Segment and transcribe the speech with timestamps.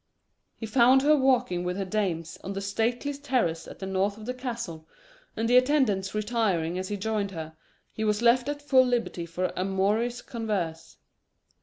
[0.55, 4.25] He found her walking with her dames on the stately terrace at the north of
[4.25, 4.87] the castle,
[5.37, 7.55] and the attendants retiring as he joined her,
[7.93, 10.97] he was left at full liberty for amorous converse.